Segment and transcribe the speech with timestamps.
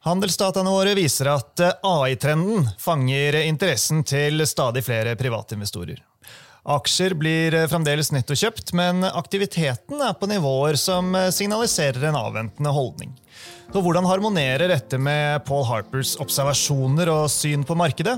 [0.00, 5.98] Handelsdataene våre viser at eh, AI-trenden fanger interessen til stadig flere privatinvestorer.
[6.72, 12.72] Aksjer blir eh, fremdeles nettokjøpt, men aktiviteten er på nivåer som eh, signaliserer en avventende
[12.72, 13.12] holdning.
[13.68, 18.16] Så hvordan harmonerer dette med Paul Harpers observasjoner og syn på markedet?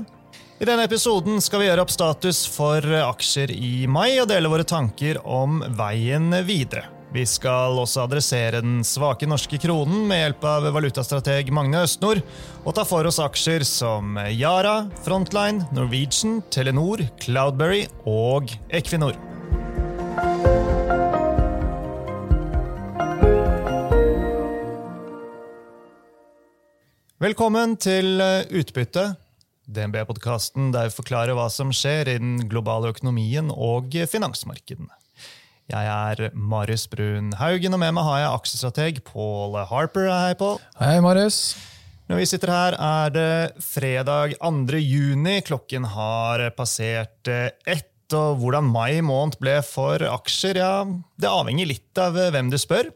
[0.63, 4.63] I denne episoden skal vi gjøre opp status for aksjer i mai og dele våre
[4.63, 6.92] tanker om veien videre.
[7.13, 12.23] Vi skal også adressere den svake norske kronen med hjelp av valutastrateg Magne Østnord,
[12.65, 19.13] og ta for oss aksjer som Yara, Frontline, Norwegian, Telenor, Cloudberry og Equinor.
[27.21, 29.05] Velkommen til Utbytte,
[29.69, 35.02] DNB-podkasten der vi forklarer hva som skjer i den globale økonomien og finansmarkedene.
[35.71, 40.09] Jeg er Marius Brun Haugen, og med meg har jeg aksjestrateg Paul Harper.
[40.11, 40.57] Hei, Paul.
[40.75, 41.55] Hei, Marius.
[42.11, 44.81] Når vi sitter her, er det fredag 2.
[44.83, 45.37] juni.
[45.47, 47.89] Klokken har passert ett.
[48.13, 50.83] Og hvordan mai måned ble for aksjer, ja,
[51.17, 52.91] det avhenger litt av hvem du spør.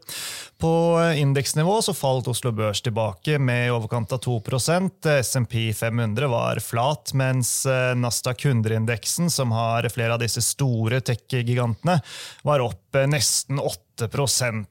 [0.57, 6.61] På indeksnivå så falt Oslo Børs tilbake med i overkant av 2% SMP 500 var
[6.65, 7.51] flat, mens
[7.95, 11.99] Nasdaq 100-indeksen, som har flere av disse store tech-gigantene,
[12.41, 14.65] var opp nesten 8%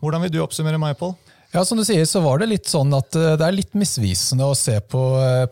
[0.00, 1.12] Hvordan vil du oppsummere meg, Pål?
[1.52, 4.56] Ja, som du sier, så var Det litt sånn at det er litt misvisende å
[4.56, 5.02] se på,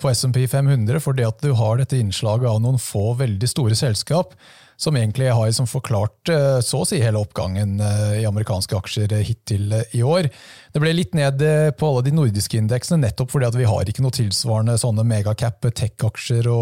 [0.01, 4.33] på SMP 500, fordi at du har dette innslaget av noen få veldig store selskap
[4.81, 6.31] som egentlig har liksom forklart
[6.65, 7.77] så å si hele oppgangen
[8.17, 10.31] i amerikanske aksjer hittil i år.
[10.71, 11.43] Det ble litt ned
[11.79, 15.67] på alle de nordiske indeksene, nettopp fordi at vi har ikke noe tilsvarende sånne megacap
[15.67, 16.59] tech-aksjer å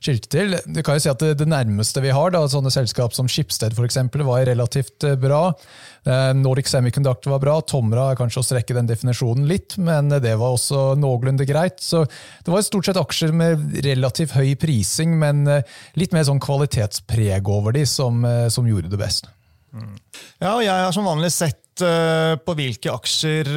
[0.00, 0.56] skilte til.
[0.64, 3.84] Du kan jo si at det, nærmeste vi har, da, sånne selskap som Schibsted for
[3.88, 5.42] eksempel, var relativt bra.
[6.38, 7.56] Nordic Semiconductor var bra.
[7.60, 11.82] Tomra er kanskje å strekke den definisjonen litt, men det var også noenlunde greit.
[11.84, 15.44] Så det var stort sett aksjer med relativt høy prising, men
[16.00, 19.28] litt mer sånn kvalitetspreg over de som, som gjorde det best.
[20.40, 23.48] Ja, og jeg har som vanlig sett på hvilke aksjer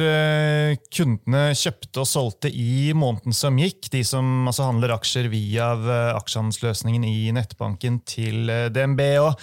[0.94, 3.90] kundene kjøpte og solgte i måneden som gikk.
[3.92, 5.74] De som altså handler aksjer via
[6.14, 9.02] aksjehandelsløsningen i nettbanken til DNB.
[9.26, 9.34] og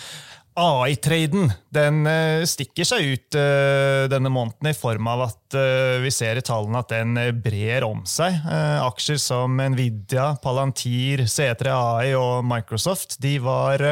[0.60, 2.02] AI-traden den
[2.50, 3.38] stikker seg ut
[4.12, 5.56] denne måneden i form av at
[6.04, 8.36] vi ser i tallene at den brer om seg.
[8.84, 13.86] Aksjer som Nvidia, Palantir, C3AI og Microsoft de var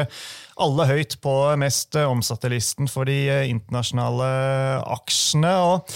[0.60, 4.30] alle høyt på mest omsatte listen for de internasjonale
[5.00, 5.56] aksjene.
[5.64, 5.88] og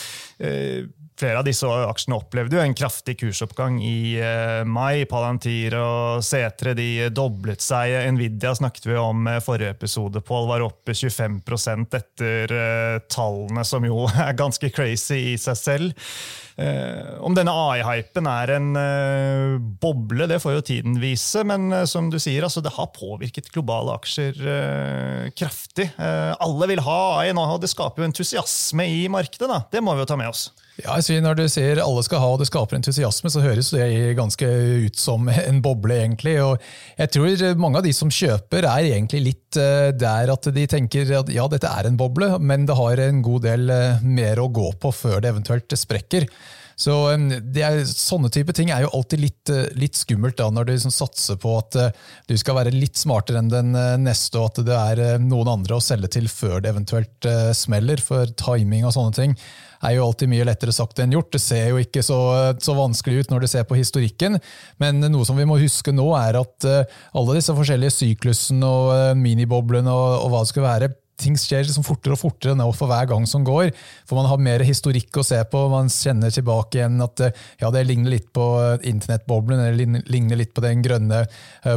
[1.24, 4.18] Flere av disse aksjene opplevde jo en kraftig kursoppgang i
[4.68, 5.06] mai.
[5.08, 7.94] Palantir og C3 de doblet seg.
[8.12, 10.20] Nvidia snakket vi om i forrige episode.
[10.20, 12.52] Pål var oppe 25% etter
[13.08, 16.10] tallene, som jo er ganske crazy i seg selv.
[16.54, 18.68] Om denne AI-hypen er en
[19.82, 21.42] boble, det får jo tiden vise.
[21.48, 24.38] Men som du sier, altså, det har påvirket globale aksjer
[25.34, 25.88] kraftig.
[25.98, 29.50] Alle vil ha AI nå, og det skaper jo entusiasme i markedet.
[29.50, 29.64] Da.
[29.72, 30.52] Det må vi jo ta med oss.
[30.74, 33.70] Ja, jeg sier Når du sier alle skal ha og det skaper entusiasme, så høres
[33.70, 34.48] det ganske
[34.86, 35.94] ut som en boble.
[36.02, 36.34] egentlig.
[36.42, 36.58] Og
[36.98, 41.30] jeg tror mange av de som kjøper, er egentlig litt der at de tenker at
[41.32, 43.72] ja, dette er en boble, men det har en god del
[44.02, 46.28] mer å gå på før det eventuelt sprekker.
[46.80, 50.94] Så er, Sånne type ting er jo alltid litt, litt skummelt da, når du liksom
[50.94, 51.76] satser på at
[52.28, 55.84] du skal være litt smartere enn den neste, og at det er noen andre å
[55.84, 58.02] selge til før det eventuelt smeller.
[58.02, 59.36] For timing og sånne ting
[59.84, 61.32] er jo alltid mye lettere sagt enn gjort.
[61.34, 62.18] Det ser jo ikke så,
[62.58, 64.40] så, vanskelig ut når du ser på historikken,
[64.82, 69.92] men noe som vi må huske nå, er at alle disse forskjellige syklusene og miniboblene
[69.92, 73.08] og, og hva det skulle være, ting skjer liksom fortere og fortere nå for hver
[73.10, 73.70] gang som går.
[74.08, 75.64] For man har mer historikk å se på.
[75.72, 77.22] Man kjenner tilbake igjen at
[77.60, 78.46] ja, det ligner litt på
[78.82, 81.24] internettboblen, eller ligner litt på den grønne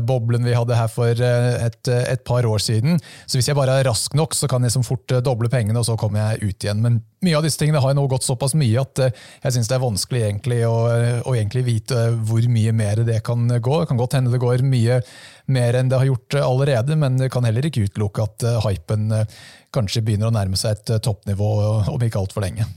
[0.08, 3.02] boblen vi hadde her for et, et par år siden.
[3.26, 5.88] Så hvis jeg bare er rask nok, så kan jeg liksom fort doble pengene, og
[5.88, 6.84] så kommer jeg ut igjen.
[6.84, 9.82] Men mye av disse tingene har nå gått såpass mye at jeg syns det er
[9.82, 10.76] vanskelig egentlig å,
[11.26, 13.80] å egentlig vite hvor mye mer det kan gå.
[13.82, 15.00] Det kan godt hende det går mye
[15.52, 19.10] mer enn det har gjort allerede, men det kan heller ikke utelukke at hypen
[19.76, 21.52] kanskje begynner å nærme seg et toppnivå
[21.94, 22.68] om ikke altfor lenge.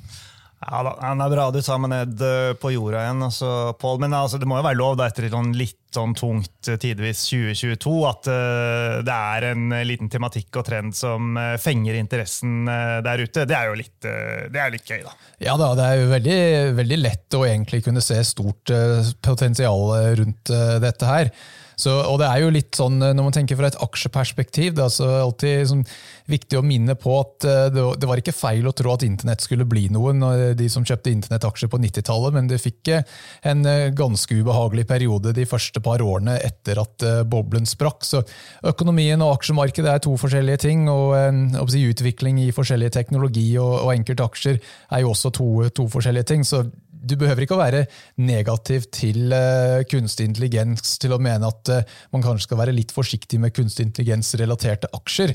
[0.61, 2.22] Ja, da, Det er bra du tar meg ned
[2.61, 3.50] på jorda igjen, altså,
[3.81, 3.96] Paul.
[4.02, 7.94] Men altså, det må jo være lov da, etter sånn litt sånn tungt tidvis 2022
[8.06, 13.25] at uh, det er en liten tematikk og trend som uh, fenger interessen uh, der
[13.25, 13.46] ute.
[13.49, 15.14] Det er jo litt, det er litt gøy, da.
[15.43, 16.38] Ja da, det er jo veldig,
[16.78, 18.70] veldig lett å egentlig kunne se stort
[19.25, 19.88] potensial
[20.20, 20.52] rundt
[20.84, 21.32] dette her.
[21.81, 24.88] Så, og det er jo litt sånn, Når man tenker fra et aksjeperspektiv, det er
[24.88, 25.85] altså alltid sånn,
[26.31, 29.67] viktig å minne på at det, det, var ikke feil å tro at internett skulle
[29.69, 30.23] bli noen,
[30.56, 32.93] de som kjøpte internettaksjer på 90-tallet, men det fikk
[33.50, 33.65] en
[33.99, 38.06] ganske ubehagelig periode de første par årene etter at boblen sprakk.
[38.06, 38.23] Så
[38.71, 41.17] økonomien og aksjemarkedet er to forskjellige ting, og
[41.73, 46.47] si, utvikling i forskjellige teknologi og, og enkeltaksjer er jo også to, to forskjellige ting.
[46.47, 46.65] så
[47.00, 47.85] du behøver ikke å være
[48.20, 52.93] negativ til uh, kunstig intelligens til å mene at uh, man kanskje skal være litt
[52.94, 55.35] forsiktig med kunstig intelligens-relaterte aksjer.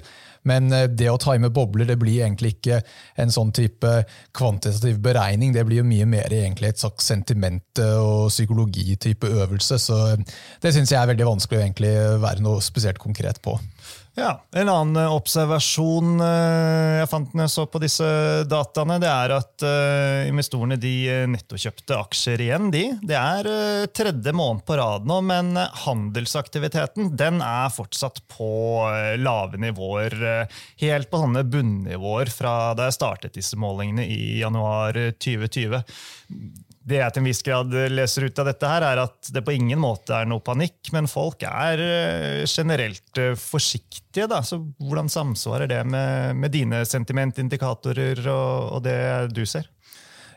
[0.50, 2.82] Men uh, det å time bobler det blir egentlig ikke
[3.22, 3.96] en sånn type
[4.38, 5.56] kvantitativ beregning.
[5.56, 9.80] Det blir jo mye mer egentlig et slags sentiment- og psykologitype øvelse.
[9.82, 10.00] Så
[10.62, 13.58] det syns jeg er veldig vanskelig å egentlig være noe spesielt konkret på.
[14.16, 18.08] Ja, En annen eh, observasjon eh, jeg fant når jeg så på disse
[18.48, 20.94] dataene, det er at eh, investorene de
[21.34, 22.70] nettokjøpte aksjer igjen.
[22.72, 22.86] de.
[23.04, 23.50] Det er
[23.92, 25.52] tredje måned på rad nå, men
[25.84, 28.48] handelsaktiviteten den er fortsatt på
[29.20, 30.16] lave nivåer.
[30.80, 35.84] Helt på sånne bunnivåer fra da jeg startet disse målingene i januar 2020
[36.86, 39.56] det jeg til en viss grad leser ut av dette, her, er at det på
[39.56, 44.28] ingen måte er noe panikk, men folk er eh, generelt eh, forsiktige.
[44.30, 44.44] Da.
[44.46, 49.00] Så hvordan samsvarer det med, med dine sentimentindikatorer og, og det
[49.34, 49.72] du ser?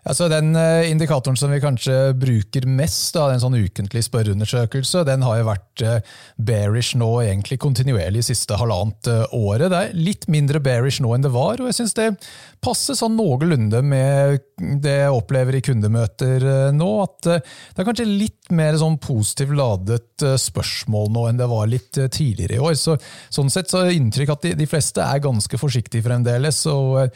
[0.06, 5.24] Altså den eh, Indikatoren som vi kanskje bruker mest, da, en sånn ukentlig spørreundersøkelse, den
[5.26, 9.68] har jo vært eh, bearish nå egentlig kontinuerlig siste halvannet eh, året.
[9.72, 12.08] Det er litt mindre bearish nå enn det var, og jeg syns det
[12.62, 14.38] passer sånn noenlunde med
[14.82, 16.88] det jeg opplever i kundemøter nå.
[17.04, 21.94] At det er kanskje litt mer sånn positivt ladet spørsmål nå enn det var litt
[21.94, 22.74] tidligere i år.
[22.78, 22.96] Så,
[23.30, 27.06] sånn sett så er inntrykk at de, de, fleste er ganske forsiktige fremdeles, og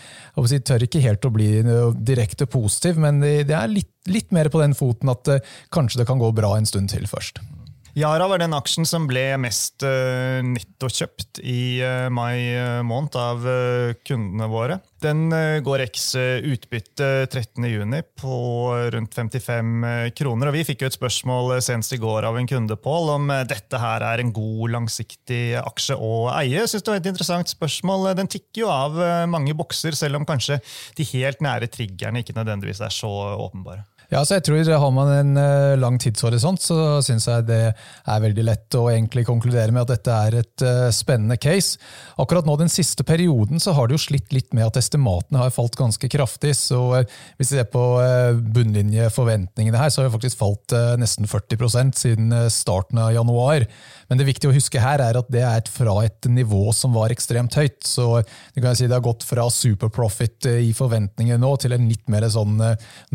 [0.53, 1.51] jeg tør ikke helt å bli
[2.07, 6.03] direkte positive positiv, men det, er litt, litt, mer på den foten at uh, kanskje
[6.03, 7.43] det kan gå bra en stund til først.
[7.93, 12.41] Yara var den aksjen som ble mest uh, nettokjøpt i uh, mai
[12.89, 13.45] måned av
[14.09, 14.79] kundene våre.
[15.03, 15.35] Den
[15.67, 18.37] går X utbytte 13.6 på
[18.95, 20.49] rundt 55 kroner.
[20.49, 23.81] og Vi fikk jo et spørsmål senest i går av en kunde Paul, om dette
[23.83, 26.63] her er en god, langsiktig aksje å eie.
[26.71, 28.13] Synes det var et interessant spørsmål.
[28.21, 29.01] Den tikker jo av
[29.33, 30.63] mange bokser, selv om kanskje
[30.97, 33.83] de helt nære triggerne ikke nødvendigvis er så åpenbare.
[34.13, 38.21] Ja, så jeg tror Har man en uh, lang tidshorisont, så syns jeg det er
[38.21, 41.81] veldig lett å egentlig konkludere med at dette er et uh, spennende case.
[42.21, 45.55] Akkurat nå den siste perioden så har det jo slitt litt med at estimatene har
[45.55, 46.53] falt ganske kraftig.
[46.59, 46.83] så
[47.39, 47.81] Hvis vi ser på
[48.53, 53.65] bunnlinjeforventningene her, så har det faktisk falt nesten 40% siden starten av januar.
[54.11, 57.15] Men det viktige å huske her er at det er fra et nivå som var
[57.15, 57.81] ekstremt høyt.
[57.89, 62.05] Så det, kan si det har gått fra superprofit i forventningene nå til en litt
[62.13, 62.61] mer sånn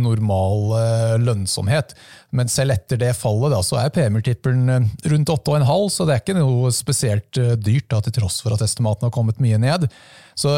[0.01, 0.86] normal
[1.21, 1.95] lønnsomhet.
[2.35, 6.23] Men selv etter det fallet da, så er PM-multippelen eh, rundt 8,5, så det er
[6.23, 9.87] ikke noe spesielt eh, dyrt, da, til tross for at estimatene har kommet mye ned.
[10.37, 10.51] Så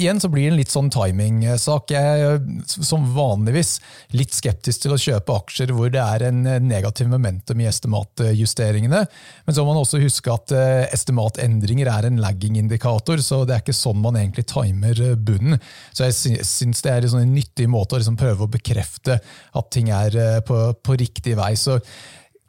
[0.00, 1.90] igjen så blir det en litt sånn timingsak.
[1.92, 3.74] Jeg er som vanligvis
[4.16, 9.02] litt skeptisk til å kjøpe aksjer hvor det er en negativ momentum i estimatjusteringene.
[9.44, 13.66] Men så må man også huske at eh, estimatendringer er en lagging-indikator, så det er
[13.66, 15.58] ikke sånn man egentlig timer bunnen.
[15.90, 19.70] Så jeg syns det er en sånn nyttig måte å liksom prøve å bekrefte at
[19.74, 21.54] ting er på, på riktig vei.
[21.56, 21.78] Så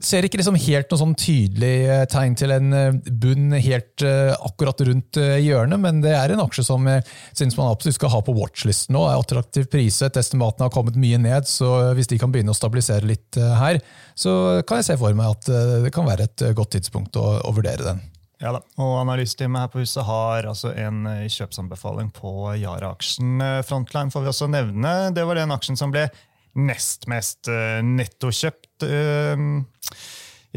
[0.03, 4.33] ser ikke liksom helt noe sånn tydelig eh, tegn til en eh, bunn helt uh,
[4.45, 7.01] akkurat rundt hjørnet, men det er en aksje som jeg
[7.37, 9.05] synes man absolutt skal ha på watchlisten nå.
[9.07, 12.57] Det er attraktiv priset, estimatene har kommet mye ned, så hvis de kan begynne å
[12.57, 13.79] stabilisere litt her,
[14.17, 15.49] så kan jeg se for meg at
[15.85, 18.05] det kan være et godt tidspunkt å, å vurdere den.
[18.41, 23.41] Ja da, og Analysteamet her på huset har altså en kjøpsanbefaling på Yara-aksjen.
[23.65, 24.93] Frontline får vi også nevne.
[25.15, 26.05] Det var den aksjen som ble
[26.57, 28.87] nest mest nettokjøpt.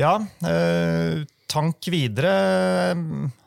[0.01, 0.17] Ja,
[0.49, 2.95] eh, tank videre.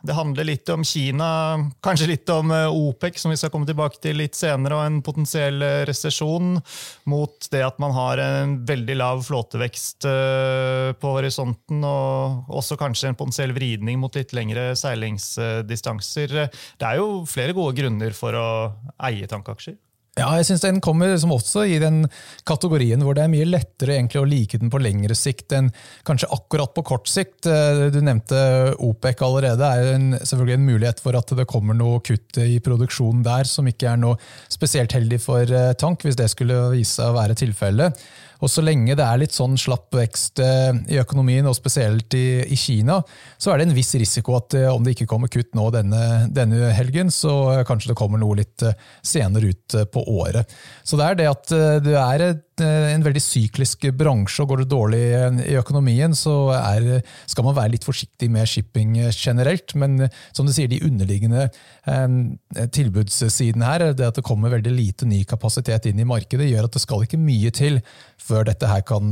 [0.01, 4.01] Det handler litt om Kina, kanskje litt om eh, OPEC, som vi skal komme tilbake
[4.03, 6.57] til litt senere, og en potensiell eh, resesjon
[7.10, 10.05] mot det at man har en veldig lav flåtevekst
[11.00, 16.38] på horisonten, og også kanskje en potensiell vridning mot litt lengre seilingsdistanser.
[16.51, 18.48] Det er jo flere gode grunner for å
[19.10, 19.79] eie tankaksjer.
[20.13, 22.03] Ja, jeg synes Den kommer som også i den
[22.46, 25.72] kategorien hvor det er mye lettere å like den på lengre sikt enn
[26.05, 27.48] kanskje akkurat på kort sikt.
[27.50, 29.58] Eh, du nevnte OPEC allerede.
[29.58, 33.50] Det er en, selvfølgelig en mulighet for at det kommer noe kutt i produksjonen der
[33.50, 34.20] som ikke er noe
[34.53, 38.05] spesielt heldig for eh, tank, hvis det skulle vise seg å være tilfellet.
[38.43, 42.43] Og så lenge det er litt sånn slapp vekst eh, i økonomien, og spesielt i,
[42.43, 43.00] i Kina,
[43.39, 46.27] så er det en viss risiko at eh, om det ikke kommer kutt nå denne,
[46.33, 50.51] denne helgen, så kanskje det kommer noe litt eh, senere ut på året.
[50.83, 51.53] Så det er det at
[51.85, 52.25] det er
[52.62, 55.01] en veldig syklisk bransje, og går det dårlig
[55.50, 59.74] i økonomien, så er, skal man være litt forsiktig med shipping generelt.
[59.79, 61.50] Men som du sier, de underliggende
[62.75, 66.77] tilbudssiden her, det at det kommer veldig lite ny kapasitet inn i markedet, gjør at
[66.77, 67.79] det skal ikke mye til
[68.24, 69.10] før dette her kan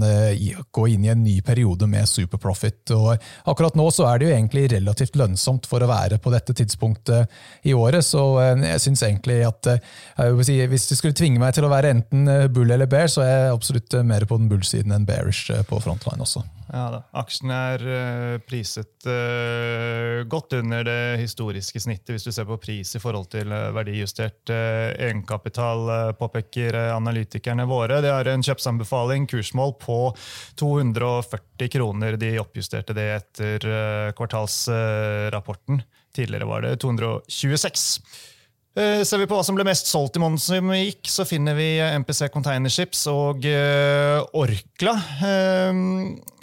[0.71, 2.93] gå inn i en ny periode med superprofit.
[2.95, 3.15] Og
[3.50, 7.67] akkurat nå så er det jo egentlig relativt lønnsomt for å være på dette tidspunktet
[7.67, 8.24] i året, så
[8.62, 9.74] jeg syns egentlig at
[10.45, 13.30] si, hvis du skulle tvinge meg til å være enten bull eller bear, så er
[13.31, 16.43] jeg absolutt mer på den bull-siden enn bearish på frontline også.
[16.71, 17.00] Ja da.
[17.19, 22.95] Aksjen er uh, priset uh, godt under det historiske snittet, hvis du ser på pris
[22.95, 28.00] i forhold til verdijustert egenkapital, påpeker analytikerne våre.
[28.03, 30.00] De har en kjøpsanbefaling, kursmål, på
[30.59, 32.19] 240 kroner.
[32.21, 33.67] De oppjusterte det etter
[34.17, 35.83] kvartalsrapporten.
[36.15, 38.01] Tidligere var det 226.
[38.71, 41.57] Eh, ser vi på hva som ble mest solgt i måneden som gikk, så finner
[41.57, 44.95] vi MPC Containerships og eh, Orkla.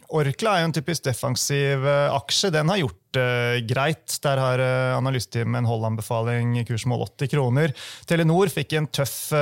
[0.08, 2.50] Eh, Orkla er jo en typisk defensiv aksje.
[2.54, 4.18] Den har gjort det greit.
[4.24, 4.60] Der har
[4.98, 7.72] analysteamet en hold-anbefaling, kursmål 80 kroner.
[8.08, 9.32] Telenor fikk en tøff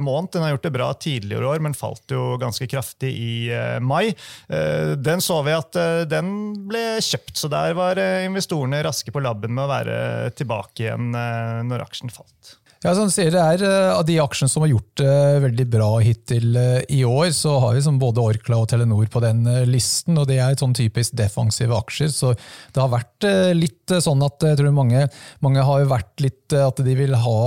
[0.00, 0.32] måned.
[0.34, 3.32] Den har gjort det bra tidligere år, men falt jo ganske kraftig i
[3.80, 4.12] mai.
[4.48, 5.80] Den så vi at
[6.12, 6.30] den
[6.68, 9.98] ble kjøpt, så der var investorene raske på labben med å være
[10.36, 12.58] tilbake igjen når aksjen falt.
[12.84, 15.64] Ja, som sier, det er eh, Av de aksjene som har gjort det uh, veldig
[15.72, 20.18] bra hittil uh, i år, så har vi både Orkla og Telenor på den listen.
[20.18, 22.12] og Det er sånn typisk defensive aksjer.
[22.14, 25.08] så Det har vært litt sånn at jeg tror mange,
[25.42, 27.40] mange har vært litt at de vil ha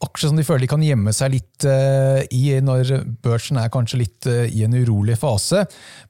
[0.00, 2.92] aksjer som de føler de kan gjemme seg litt uh, i når
[3.24, 5.64] børsen er kanskje litt uh, i en urolig fase.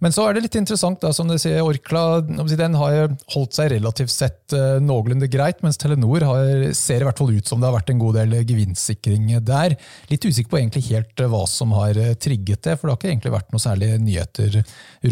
[0.05, 3.73] Men så er det litt interessant, da, som du sier, Orkla den har holdt seg
[3.75, 7.71] relativt sett uh, noenlunde greit, mens Telenor har, ser i hvert fall ut som det
[7.71, 9.77] har vært en god del gevinstsikring der.
[10.12, 13.35] Litt usikker på egentlig helt hva som har trigget det, for det har ikke egentlig
[13.37, 14.61] vært noe særlig nyheter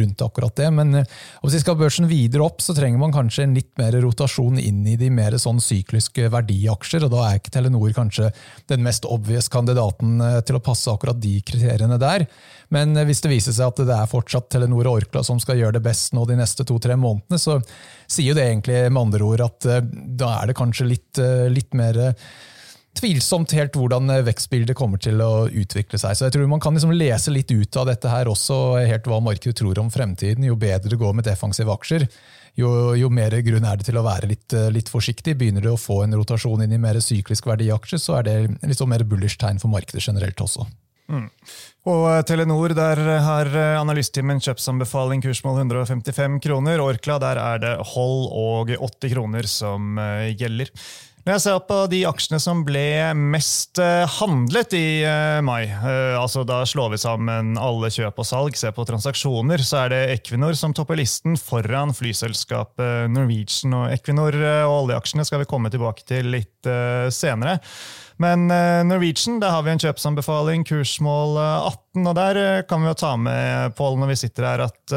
[0.00, 0.69] rundt akkurat det.
[0.75, 4.83] Men hvis skal børsen videre opp, så trenger man kanskje en litt mer rotasjon inn
[4.89, 8.31] i de mer sånn sykliske verdiaksjer, og da er ikke Telenor kanskje
[8.69, 12.26] den mest obvious kandidaten eh, til å passe akkurat de kriteriene der.
[12.75, 15.61] Men eh, hvis det viser seg at det er fortsatt Telenor og Orkla som skal
[15.61, 17.59] gjøre det best nå de neste to-tre månedene, så
[18.11, 19.83] sier jo det egentlig med andre ord at eh,
[20.21, 22.00] da er det kanskje litt, litt mer
[23.00, 26.16] tvilsomt helt hvordan vekstbildet kommer til å utvikle seg.
[26.16, 29.23] Så jeg tror Man kan liksom lese litt ut av dette her også, helt hva
[29.25, 30.47] markedet tror om fremtiden.
[30.47, 32.07] Jo bedre det går med defensive aksjer,
[32.59, 35.37] jo, jo, mer grunn er det til å være litt, eh, litt, forsiktig.
[35.38, 38.80] Begynner det å få en rotasjon inn i mer syklisk verdiaksjer, så er det litt
[38.80, 40.66] sånn mer bullish tegn for markedet generelt også.
[41.11, 41.26] Mm.
[41.90, 46.83] Og eh, Telenor, der har eh, analysttimen kjøpsanbefaling kursmål 155 kroner.
[46.85, 50.00] Orkla, der er det hold og 80 kroner som
[50.37, 50.75] gjelder.
[51.21, 56.17] Når jeg ser på de aksjene som ble mest eh, handlet i eh, mai, eh,
[56.17, 60.00] altså da slår vi sammen alle kjøp og salg, ser på transaksjoner, så er det
[60.15, 63.77] Equinor som topper listen foran flyselskapet Norwegian.
[63.77, 66.60] Og Equinor og oljeaksjene skal vi komme tilbake til litt
[67.14, 67.59] senere.
[68.21, 68.45] Men
[68.85, 73.73] Norwegian, der har vi en kjøpsanbefaling, kursmål 18, og der kan vi jo ta med,
[73.79, 74.95] Pål, når vi sitter her, at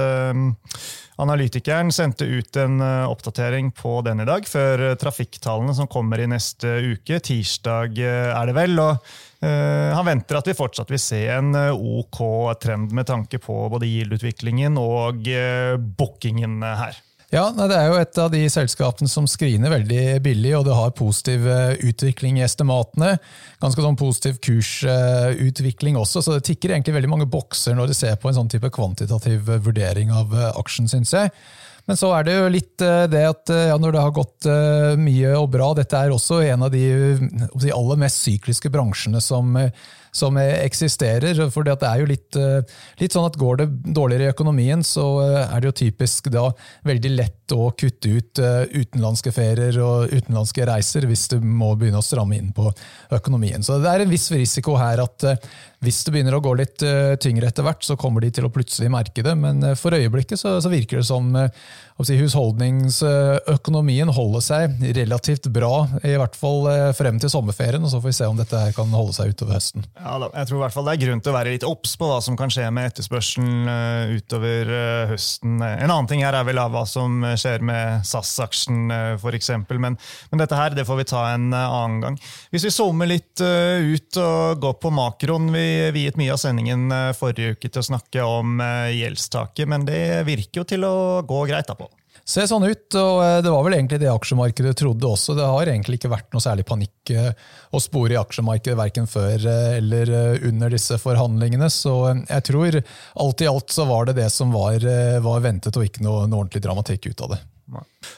[1.22, 6.24] Analytikeren sendte ut en eh, oppdatering på den i dag, før eh, trafikktallene som kommer
[6.24, 7.20] i neste uke.
[7.22, 8.80] Tirsdag eh, er det vel.
[8.82, 12.22] og han venter at vi fortsatt vil se en OK
[12.64, 15.28] trend med tanke på både GILD-utviklingen og
[16.00, 16.96] bookingen her.
[17.34, 20.92] Ja, Det er jo et av de selskapene som screener veldig billig, og det har
[20.94, 23.16] positiv eh, utvikling i estimatene.
[23.64, 28.20] Ganske sånn positiv kursutvikling også, så det tikker egentlig veldig mange bokser når du ser
[28.22, 31.34] på en sånn type kvantitativ vurdering av eh, aksjen, syns jeg.
[31.90, 34.52] Men så er det jo litt eh, det at ja, når det har gått
[35.02, 36.86] mye og bra Dette er også en av de,
[37.18, 39.58] de aller mest sykliske bransjene som
[40.14, 41.40] som eksisterer.
[41.54, 42.38] For det er jo litt,
[43.02, 45.08] litt, sånn at går det dårligere i økonomien, så
[45.44, 46.48] er det jo typisk da
[46.88, 52.06] veldig lett å kutte ut utenlandske ferier og utenlandske reiser hvis du må begynne å
[52.06, 52.70] stramme inn på
[53.14, 53.66] økonomien.
[53.66, 55.28] Så det er en viss risiko her at
[55.84, 56.84] hvis det begynner å gå litt
[57.22, 59.34] tyngre etter hvert, så kommer de til å plutselig merke det.
[59.36, 61.34] Men for øyeblikket så, så virker det som
[62.02, 66.68] si, husholdningsøkonomien holder seg relativt bra, i hvert fall
[66.98, 67.84] frem til sommerferien.
[67.84, 69.86] og Så får vi se om dette kan holde seg utover høsten.
[70.04, 71.94] Ja, da, jeg tror i hvert fall det er grunn til å være litt obs
[71.96, 73.70] på hva som kan skje med etterspørselen
[74.18, 74.72] utover
[75.14, 75.62] høsten.
[75.64, 79.52] En annen ting her er vel hva som skjer med SAS-aksjen eh, f.eks.
[79.72, 82.20] Men, men dette her det får vi ta en eh, annen gang.
[82.52, 86.92] Hvis vi zoomer litt eh, ut og går på makroen Vi viet mye av sendingen
[87.18, 88.60] forrige uke til å snakke om
[88.92, 90.96] gjeldstaket, men det virker jo til å
[91.28, 91.70] gå greit.
[91.70, 91.88] da på.
[92.24, 95.36] Ser sånn ut, og eh, det var vel egentlig det aksjemarkedet trodde også.
[95.36, 97.34] Det har egentlig ikke vært noe særlig panikk eh,
[97.76, 100.12] å spore i aksjemarkedet verken før eh, eller
[100.48, 101.68] under disse forhandlingene.
[101.68, 104.88] Så jeg tror alt i alt så var det det som var,
[105.26, 107.42] var ventet, og ikke noe, noe ordentlig dramatikk ut av det.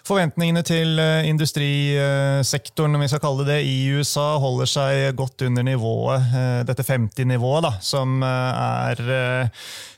[0.06, 5.66] Forventningene til eh, industrisektoren om vi skal kalle det i USA, holder seg godt under
[5.66, 9.44] nivået, eh, dette 50-nivået, som eh, er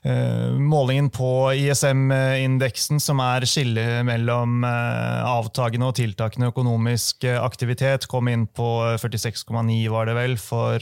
[0.08, 8.70] målingen på ISM-indeksen, som er skillet mellom avtagende og tiltakende økonomisk aktivitet, kom inn på
[9.02, 10.80] 46,9 var det vel, for,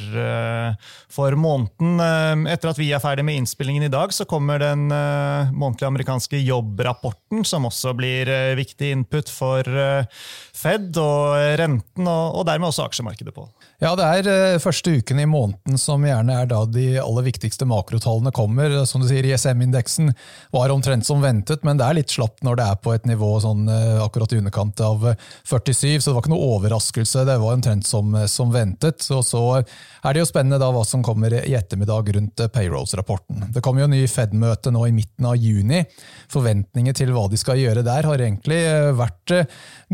[1.09, 2.45] for måneden.
[2.53, 7.41] Etter at vi er ferdig med innspillingen i dag, så kommer den månedlige amerikanske jobbrapporten,
[7.49, 10.07] som også blir viktig input for eh,
[10.55, 13.43] Fed og renten, og dermed også aksjemarkedet på.
[13.83, 17.67] Ja, det er eh, første uken i måneden som gjerne er da de aller viktigste
[17.67, 18.71] makrotallene kommer.
[18.87, 20.13] Som du sier, ISM-indeksen
[20.55, 23.33] var omtrent som ventet, men det er litt slapt når det er på et nivå
[23.43, 25.03] sånn eh, akkurat i underkant av
[25.43, 27.25] 47, så det var ikke noe overraskelse.
[27.27, 29.03] Det var omtrent som, som ventet.
[29.11, 33.49] Og så er det jo spennende da hva som kommer i ettermiddag rundt payrolls-rapporten.
[33.51, 35.83] Det kommer jo en ny Fed-møte nå i midten av juni.
[36.31, 38.54] Forventninger til hva de skal gjøre der, har egentlig
[38.95, 39.33] vært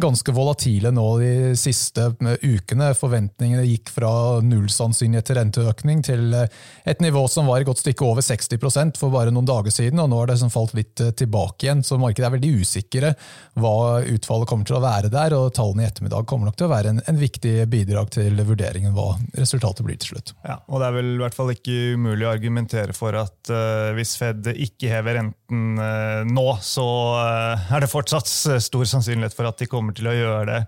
[0.01, 2.09] ganske volatile nå de siste
[2.41, 2.91] ukene.
[2.97, 4.11] Forventningene gikk fra
[4.45, 9.13] null sannsynlighet til renteøkning til et nivå som var et godt stykke over 60% for
[9.13, 11.83] bare noen dager siden, og nå har det falt litt tilbake igjen.
[11.85, 13.13] Så markedet er veldig usikre
[13.59, 16.73] hva utfallet kommer til å være der, og tallene i ettermiddag kommer nok til å
[16.73, 20.33] være en, en viktig bidrag til vurderingen hva resultatet blir til slutt.
[20.47, 23.91] Ja, og det er vel i hvert fall ikke umulig å argumentere for at uh,
[23.97, 26.85] hvis Fed ikke hever renten uh, nå, så
[27.17, 28.29] uh, er det fortsatt
[28.63, 30.61] stor sannsynlighet for at de kommer til å gjøre det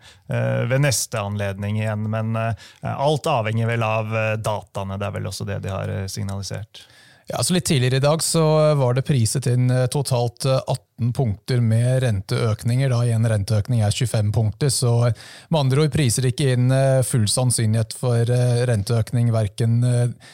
[0.70, 2.08] ved neste anledning igjen.
[2.10, 2.34] Men
[2.82, 4.12] alt avhenger vel av
[4.42, 4.98] dataene.
[4.98, 6.84] Det er vel også det de har signalisert.
[7.30, 8.42] Ja, så Litt tidligere i dag så
[8.80, 12.92] var det priset inn totalt 18 punkter med renteøkninger.
[12.92, 14.94] da En renteøkning er 25 punkter, så
[15.50, 16.74] med andre ord priser ikke inn
[17.08, 18.34] full sannsynlighet for
[18.72, 19.82] renteøkning verken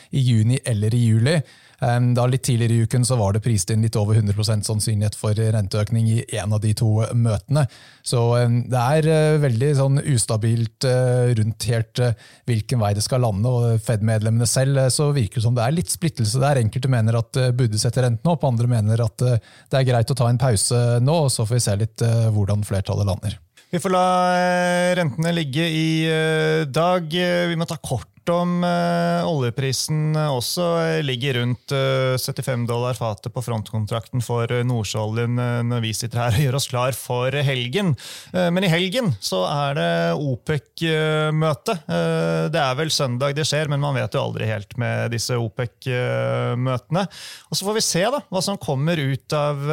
[0.10, 1.41] i juni eller i juli.
[1.80, 5.38] Da Litt tidligere i uken så var det prist inn litt over 100% sannsynlighet for
[5.38, 7.64] renteøkning i en av de to møtene.
[8.04, 8.20] Så
[8.70, 13.50] det er eh, veldig sånn ustabilt eh, rundt helt eh, hvilken vei det skal lande.
[13.50, 16.62] og Fed-medlemmene selv så virker det som det er litt splittelse der.
[16.62, 20.18] Enkelte mener at det burde sette renten opp, andre mener at det er greit å
[20.18, 22.04] ta en pause nå, og så får vi se litt
[22.36, 23.40] hvordan flertallet lander.
[23.70, 24.06] Vi får la
[24.98, 25.89] rentene ligge i
[26.74, 27.06] dag.
[27.13, 30.65] Vi må ta kort om eh, oljeprisen også
[31.06, 35.39] ligger rundt eh, 75 dollar fatet på frontkontrakten for eh, Nordsjøoljen
[35.70, 37.94] når vi sitter her og gjør oss klar for helgen.
[38.34, 39.89] men i helgen så er det
[40.20, 41.76] OPEC-møte.
[42.52, 47.06] det er vel søndag det skjer, men man vet jo aldri helt med disse OPEC-møtene.
[47.50, 49.63] Og Så får vi se da, hva som kommer ut av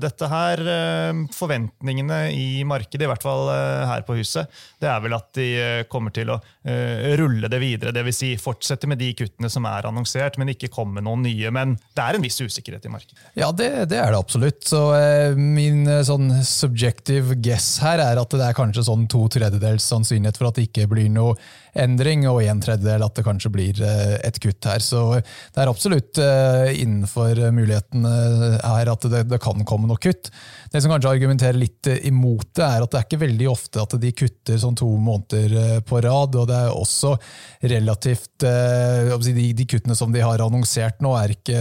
[0.00, 0.64] dette her.
[1.36, 3.50] forventningene i markedet, i hvert fall
[3.90, 5.48] her på huset, det er vel at de
[5.90, 6.40] kommer til å
[7.20, 8.18] rulle det videre Dvs.
[8.18, 11.50] Si fortsette med de kuttene som er annonsert, men ikke komme med noen nye.
[11.54, 13.20] Men det er en viss usikkerhet i markedet.
[13.38, 14.62] Ja, det, det er det absolutt.
[14.68, 19.26] Så eh, Min eh, sånn subjective guess her er at det er kanskje sånn to
[19.32, 21.36] tredjedels sannsynlighet for at det ikke blir noe
[21.74, 24.82] endring, og en tredjedel at det kanskje blir eh, et kutt her.
[24.84, 28.14] Så det er absolutt eh, innenfor mulighetene
[28.62, 30.30] her at det, det kan komme noe kutt.
[30.72, 33.96] Det som kanskje argumenterer litt imot det, er at det er ikke veldig ofte at
[34.02, 36.34] de kutter sånn to måneder på rad.
[36.34, 37.14] og det er også
[37.62, 41.60] relativt De, de kuttene som de har annonsert nå, er ikke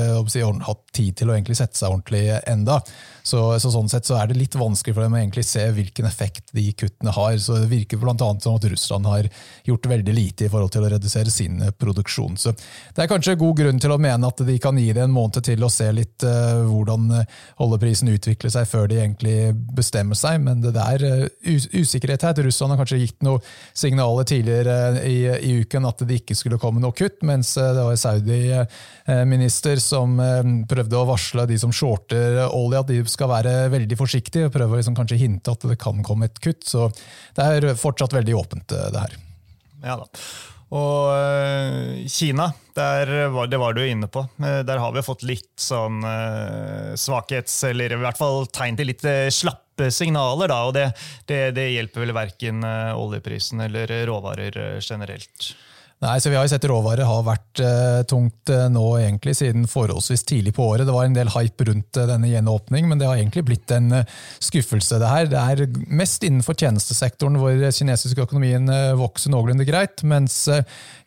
[0.66, 2.80] hatt tid til å egentlig sette seg ordentlig enda.
[3.24, 6.08] Så, så, sånn sett så er det litt vanskelig for dem å egentlig se hvilken
[6.10, 7.38] effekt de kuttene har.
[7.40, 8.16] Så Det virker bl.a.
[8.20, 9.30] som at Russland har
[9.64, 12.36] gjort veldig lite i forhold til å redusere sin eh, produksjon.
[12.38, 15.16] Så Det er kanskje god grunn til å mene at de kan gi det en
[15.16, 20.20] måned til å se litt uh, hvordan eh, oljeprisen utvikler seg før de egentlig bestemmer
[20.20, 22.44] seg, men det der uh, usikkerhet her.
[22.44, 23.40] Russland har kanskje gitt noen
[23.72, 27.96] signaler tidligere i, i, uken at det ikke skulle komme noe kutt, mens det var
[28.00, 30.18] Saudi-minister som
[30.68, 34.76] prøvde å varsle de som shorter olje, at de skal være veldig forsiktig og prøve
[34.76, 36.66] å liksom kanskje hinte at det kan komme et kutt.
[36.68, 36.90] Så
[37.38, 39.22] det er fortsatt veldig åpent, eh, det her.
[39.84, 40.10] Ja da.
[40.74, 44.24] Og uh, Kina, var, det var du inne på.
[44.42, 46.00] Uh, der har vi fått litt sånn
[46.98, 47.60] svakhets...
[47.70, 50.64] Eller i hvert fall tegn til litt slappe signaler, da.
[50.66, 50.88] Og det,
[51.30, 55.54] det, det hjelper vel verken oljeprisen eller råvarer generelt.
[56.04, 59.64] Nei, så Vi har jo sett råvarer har vært uh, tungt uh, nå egentlig siden
[59.72, 60.84] forholdsvis tidlig på året.
[60.88, 64.02] Det var en del hype rundt uh, denne gjenåpning, men det har egentlig blitt en
[64.44, 65.00] skuffelse.
[65.00, 65.30] Det her.
[65.32, 68.68] Det er mest innenfor tjenestesektoren hvor kinesisk økonomien
[69.00, 70.36] vokser noenlunde greit, mens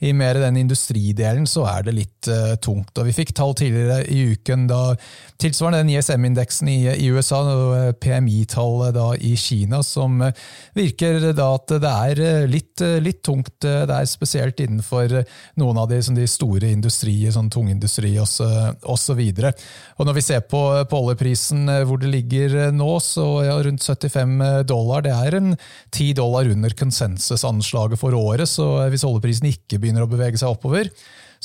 [0.01, 2.31] i mer den industridelen så er det litt
[2.65, 2.97] tungt.
[2.97, 4.81] Og Vi fikk tall tidligere i uken da
[5.41, 7.43] tilsvarende den ISM-indeksen i, USA,
[8.01, 10.23] PMI-tallet i Kina, som
[10.77, 13.59] virker da at det er litt, litt tungt.
[13.61, 15.13] Det er spesielt innenfor for
[15.61, 19.23] noen av de, de store industrier, sånn tungindustri osv.
[19.99, 23.85] Når vi ser på, på, oljeprisen eh, hvor det ligger eh, nå, så ja, rundt
[23.85, 25.05] 75 dollar.
[25.07, 30.11] Det er en 10 dollar under konsensusanslaget for året, så hvis oljeprisen ikke begynner å
[30.11, 30.91] bevege seg oppover,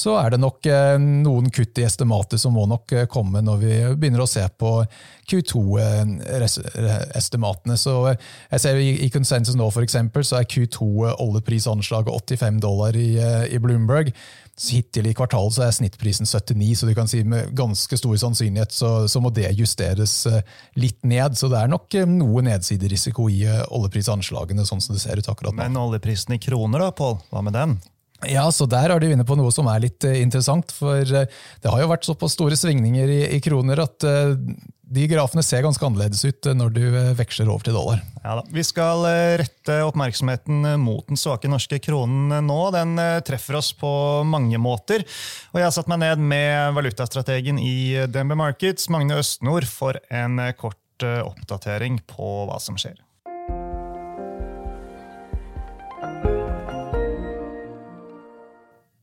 [0.01, 3.73] så er det nok eh, noen kutt i estimatet som må nok komme når vi
[3.99, 4.85] begynner å se på
[5.31, 7.77] Q2-estimatene.
[7.79, 13.09] Så jeg ser I konsensus nå for eksempel, så er Q2-oljeprisanslaget 85 dollar i,
[13.51, 14.07] i Bloomberg.
[14.61, 19.07] Hittil i kvartalet er snittprisen 79, så du kan si med ganske stor sannsynlighet så,
[19.09, 20.27] så, må det justeres
[20.77, 21.37] litt ned.
[21.39, 25.61] Så det er nok noe nedsiderisiko i oljeprisanslagene, sånn som det ser ut akkurat nå.
[25.63, 27.15] Men oljeprisen i kroner, da, Pål?
[27.31, 27.71] Hva med den?
[28.29, 30.73] Ja, så Der er du inne på noe som er litt uh, interessant.
[30.75, 31.25] For uh,
[31.61, 34.35] det har jo vært såpass store svingninger i, i kroner at uh,
[34.91, 36.81] de grafene ser ganske annerledes ut når du
[37.15, 38.01] veksler over til dollar.
[38.25, 38.41] Ja da.
[38.51, 39.05] Vi skal
[39.39, 42.57] rette oppmerksomheten mot den svake norske kronen nå.
[42.75, 43.91] Den treffer oss på
[44.27, 45.05] mange måter.
[45.53, 50.43] Og jeg har satt meg ned med valutastrategen i DNB Markets, Magne Østnord, for en
[50.59, 52.99] kort oppdatering på hva som skjer.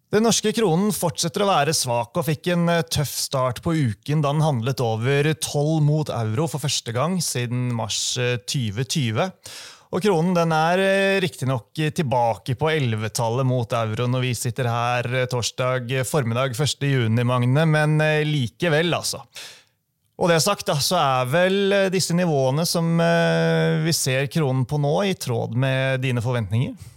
[0.09, 4.23] Den norske kronen fortsetter å være svak og fikk en eh, tøff start på uken
[4.25, 9.21] da den handlet over 12 mot euro for første gang siden mars 2020.
[9.21, 9.53] Eh,
[9.93, 15.13] og Kronen den er eh, riktignok tilbake på 11-tallet mot euro når vi sitter her
[15.29, 18.01] torsdag formiddag 1.6, Magne, men
[18.33, 19.27] likevel, altså.
[20.17, 22.97] Og det sagt, da, så er vel disse nivåene som
[23.85, 26.97] vi ser kronen på nå, i tråd med dine forventninger?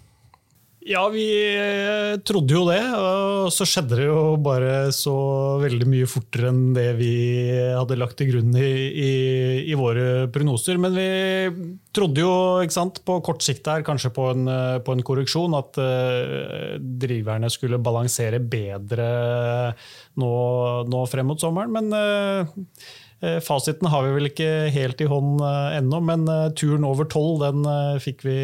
[0.82, 2.82] Ja, vi eh, trodde jo det.
[2.98, 5.14] Og så skjedde det jo bare så
[5.62, 7.12] veldig mye fortere enn det vi
[7.78, 9.12] hadde lagt til grunn i, i,
[9.70, 10.80] i våre prognoser.
[10.82, 11.06] Men vi
[11.94, 12.34] trodde jo
[12.74, 14.50] sant, på kort sikt her, kanskje på en,
[14.82, 19.12] på en korreksjon, at uh, driverne skulle balansere bedre
[20.18, 20.34] nå,
[20.90, 21.78] nå, frem mot sommeren.
[21.78, 26.26] Men uh, Fasiten har vi vel ikke helt i hånd ennå, men
[26.58, 27.68] turen over tolv den
[28.02, 28.38] fikk vi,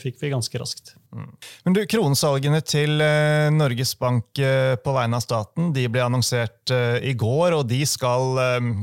[0.00, 0.94] fikk vi ganske raskt.
[1.14, 6.72] Men du, Kronsalgene til eh, Norges Bank eh, på vegne av staten de ble annonsert
[6.74, 8.40] eh, i går, og de skal,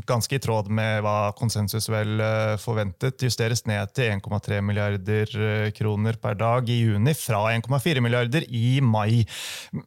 [0.07, 2.21] ganske i tråd med hva konsensus vel
[2.61, 8.79] forventet, justeres ned til 1,3 milliarder kroner per dag i juni, fra 1,4 milliarder i
[8.83, 9.23] mai.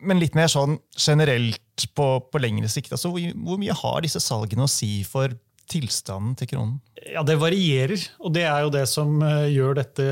[0.01, 4.23] Men litt mer sånn generelt på, på lengre sikt, altså, hvor, hvor mye har disse
[4.23, 5.33] salgene å si for
[5.71, 6.81] tilstanden til kronen?
[7.05, 10.05] Ja, Det varierer, og det er jo det som eh, gjør dette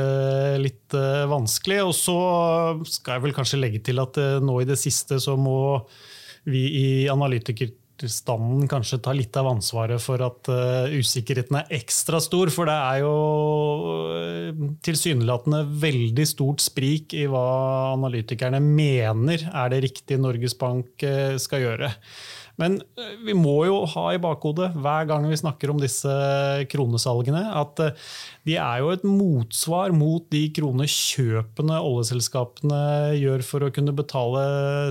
[0.60, 1.82] litt eh, vanskelig.
[1.88, 2.16] Og så
[2.88, 5.80] skal jeg vel kanskje legge til at eh, nå i det siste så må
[6.48, 10.50] vi i analytikerstanden kanskje ta litt av ansvaret for at
[10.90, 12.50] usikkerheten er ekstra stor.
[12.50, 17.46] For det er jo tilsynelatende veldig stort sprik i hva
[17.92, 21.06] analytikerne mener er det riktige Norges Bank
[21.38, 21.92] skal gjøre.
[22.62, 26.12] Men eh, vi må jo ha i bakhodet hver gang vi snakker om disse
[26.72, 28.10] kronesalgene, at eh,
[28.48, 32.82] de er jo et motsvar mot de kronekjøpene oljeselskapene
[33.18, 34.44] gjør for å kunne betale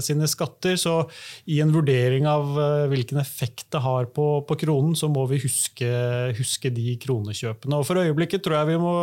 [0.03, 0.77] sine skatter.
[0.79, 0.97] Så
[1.51, 5.41] i en vurdering av eh, hvilken effekt det har på, på kronen, så må vi
[5.45, 5.91] huske,
[6.37, 7.79] huske de kronekjøpene.
[7.79, 8.95] Og for øyeblikket tror jeg vi må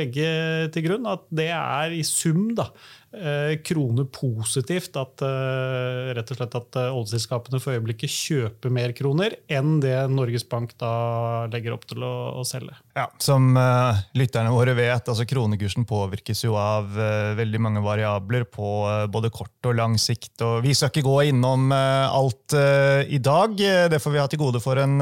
[0.00, 0.30] legge
[0.74, 2.70] til grunn at det er i sum da,
[3.10, 8.92] Eh, krone positivt at, eh, rett og slett at eh, oljeselskapene for øyeblikket kjøper mer
[8.94, 12.76] kroner enn det Norges Bank da legger opp til å, å selge.
[12.94, 18.46] Ja, Som uh, lytterne våre vet, altså kronekursen påvirkes jo av uh, veldig mange variabler
[18.46, 20.36] på uh, både kort og lang sikt.
[20.46, 23.54] og Vi skal ikke gå innom alt i dag,
[23.90, 24.96] det får vi ha til gode for en,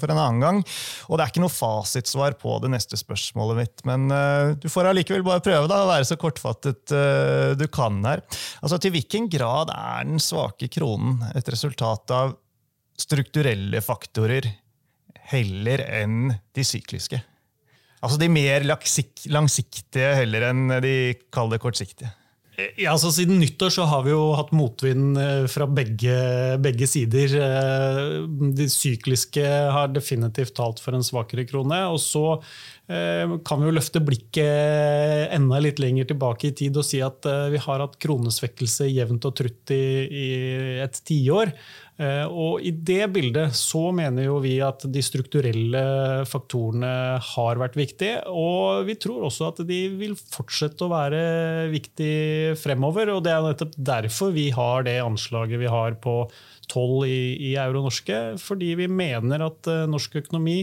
[0.00, 0.60] for en, annen gang.
[1.10, 4.06] Og det er ikke noe fasitsvar på det neste spørsmålet mitt, men
[4.62, 6.94] du får allikevel bare prøve da, å være så kortfattet
[7.54, 8.24] du kan her.
[8.62, 12.36] Altså, Til hvilken grad er den svake kronen et resultat av
[12.96, 14.48] strukturelle faktorer
[15.30, 17.20] heller enn de sykliske?
[18.04, 20.94] Altså de mer langsiktige heller enn de
[21.34, 22.12] kalde kortsiktige?
[22.56, 25.18] Ja, altså Siden nyttår så har vi jo hatt motvind
[25.52, 26.14] fra begge,
[26.64, 27.34] begge sider.
[28.56, 31.82] De sykliske har definitivt talt for en svakere krone.
[31.92, 32.38] Og så
[32.86, 37.58] kan vi jo løfte blikket enda litt lenger tilbake i tid og si at vi
[37.58, 40.28] har hatt kronesvekkelse jevnt og trutt i, i
[40.84, 41.50] et tiår.
[41.96, 45.80] Eh, og I det bildet så mener jo vi at de strukturelle
[46.28, 46.90] faktorene
[47.24, 48.20] har vært viktige.
[48.28, 51.22] Og vi tror også at de vil fortsette å være
[51.72, 53.14] viktige fremover.
[53.14, 56.18] og Det er nettopp derfor vi har det anslaget vi har på
[56.72, 58.20] 12 i, i euro-norske.
[58.42, 60.58] Fordi vi mener at uh, norsk økonomi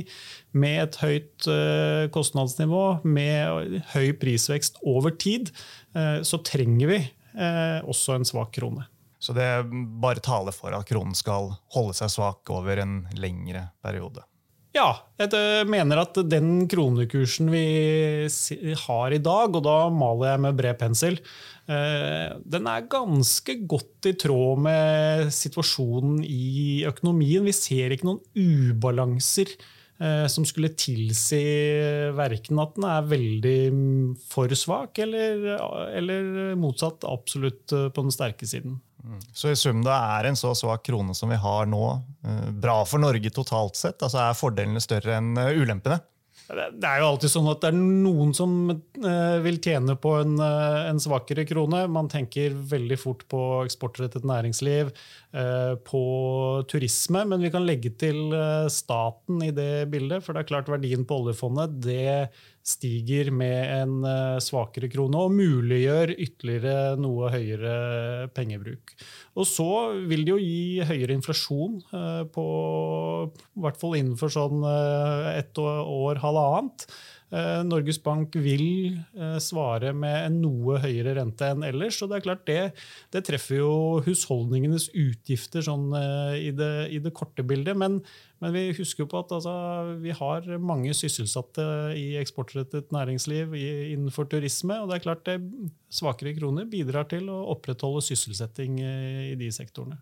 [0.60, 5.54] med et høyt uh, kostnadsnivå, med høy prisvekst over tid,
[5.98, 8.84] uh, så trenger vi også en svak krone.
[9.18, 9.48] Så det
[10.04, 14.22] bare taler for at kronen skal holde seg svak over en lengre periode.
[14.74, 14.88] Ja,
[15.22, 17.66] jeg mener at den kronekursen vi
[18.88, 21.20] har i dag, og da maler jeg med bred pensel,
[21.70, 27.46] eh, den er ganske godt i tråd med situasjonen i økonomien.
[27.46, 31.44] Vi ser ikke noen ubalanser eh, som skulle tilsi
[32.18, 33.60] verken at den er veldig
[34.26, 35.54] for svak, eller,
[36.02, 38.82] eller motsatt absolutt på den sterke siden.
[39.34, 41.84] Så i sum da er en så svak krone som vi har nå,
[42.24, 44.00] eh, bra for Norge totalt sett?
[44.00, 46.00] Altså Er fordelene større enn eh, ulempene?
[46.44, 50.34] Det er jo alltid sånn at det er noen som eh, vil tjene på en,
[50.44, 51.86] en svakere krone.
[51.92, 54.92] Man tenker veldig fort på eksportrettet næringsliv,
[55.88, 56.02] på
[56.70, 58.36] turisme, men vi kan legge til
[58.70, 60.22] staten i det bildet.
[60.22, 62.28] For det er klart verdien på oljefondet det
[62.64, 67.74] stiger med en eh, svakere krone og muliggjør ytterligere noe høyere
[68.36, 68.96] pengebruk.
[69.36, 69.70] Og så
[70.08, 72.46] vil det jo gi høyere inflasjon eh, på
[73.28, 76.88] i hvert fall innenfor sånn eh, ett år, halvannet.
[77.34, 81.98] Eh, Norges Bank vil eh, svare med en noe høyere rente enn ellers.
[82.04, 82.60] og Det er klart det,
[83.16, 83.74] det treffer jo
[84.06, 87.80] husholdningenes utgifter sånn eh, i, det, i, det, korte bildet.
[87.80, 88.00] Men,
[88.44, 89.56] men vi husker jo på at altså,
[90.04, 91.66] vi har mange sysselsatte
[91.98, 94.84] i eksportrettet næringsliv innenfor turisme.
[94.84, 95.40] og det er klart det
[95.94, 100.02] Svakere kroner bidrar til å opprettholde sysselsetting i de sektorene.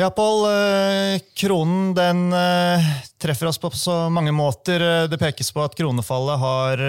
[0.00, 0.44] Ja, Pål.
[0.44, 2.84] Eh, kronen den eh,
[3.18, 5.02] treffer oss på så mange måter.
[5.02, 6.82] Eh, det pekes på at kronefallet har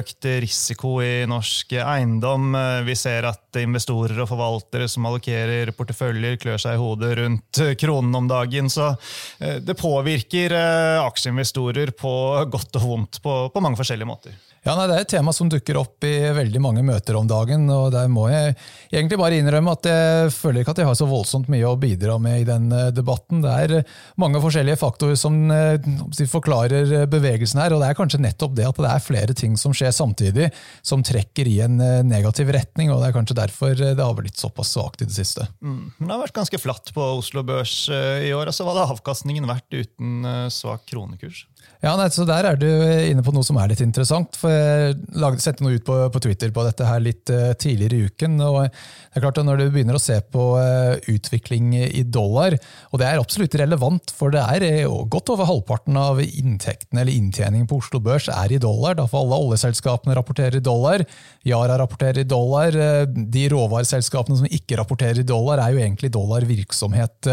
[0.00, 2.58] økt risiko i norsk eiendom.
[2.88, 8.18] Vi ser at investorer og forvaltere som allokerer porteføljer, klør seg i hodet rundt kronen
[8.18, 8.66] om dagen.
[8.66, 8.90] Så
[9.38, 10.58] det påvirker
[11.04, 12.16] aksjeinvestorer på
[12.50, 14.34] godt og vondt på, på mange forskjellige måter.
[14.66, 17.68] Ja, nei, Det er et tema som dukker opp i veldig mange møter om dagen.
[17.70, 18.56] og Der må jeg
[18.90, 22.16] egentlig bare innrømme at jeg føler ikke at jeg har så voldsomt mye å bidra
[22.18, 23.44] med i den eh, debatten.
[23.44, 23.84] Det er
[24.18, 25.78] mange forskjellige faktorer som eh,
[26.26, 27.76] forklarer bevegelsen her.
[27.76, 30.50] og Det er kanskje nettopp det at det er flere ting som skjer samtidig,
[30.82, 32.90] som trekker i en eh, negativ retning.
[32.90, 35.46] og Det er kanskje derfor det har blitt såpass svakt i det siste.
[35.62, 35.94] Mm.
[36.00, 38.50] Det har vært ganske flatt på Oslo Børs i år.
[38.50, 41.46] altså Hva hadde avkastningen vært uten svak kronekurs?
[41.84, 44.36] Ja, nei, så Der er du inne på noe som er litt interessant.
[44.40, 47.98] for Jeg lagde, sette noe ut på, på, Twitter på dette her litt uh, tidligere
[47.98, 48.40] i uken.
[48.40, 52.56] og det er klart at Når du begynner å se på uh, utvikling i dollar,
[52.90, 57.12] og det er absolutt relevant, for det er uh, godt over halvparten av inntektene eller
[57.12, 58.96] inntjeningen på Oslo Børs er i dollar.
[58.96, 61.04] Da får alle oljeselskapene rapporterer i dollar.
[61.46, 62.72] Yara rapporterer i dollar.
[63.14, 67.30] De råvareselskapene som ikke rapporterer i dollar, er jo egentlig dollarvirksomhet